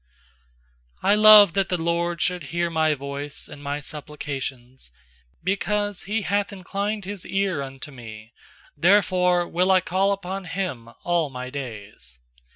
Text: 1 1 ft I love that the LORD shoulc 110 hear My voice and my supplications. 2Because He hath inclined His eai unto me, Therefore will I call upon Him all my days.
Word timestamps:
1 1.01 1.09
1 1.11 1.11
ft 1.11 1.11
I 1.11 1.13
love 1.15 1.53
that 1.53 1.69
the 1.69 1.77
LORD 1.77 2.17
shoulc 2.21 2.41
110 2.41 2.49
hear 2.49 2.69
My 2.71 2.95
voice 2.95 3.47
and 3.47 3.61
my 3.61 3.79
supplications. 3.79 4.91
2Because 5.45 6.05
He 6.05 6.23
hath 6.23 6.51
inclined 6.51 7.05
His 7.05 7.23
eai 7.23 7.63
unto 7.63 7.91
me, 7.91 8.33
Therefore 8.75 9.47
will 9.47 9.69
I 9.69 9.79
call 9.79 10.11
upon 10.11 10.45
Him 10.45 10.89
all 11.03 11.29
my 11.29 11.51
days. 11.51 12.17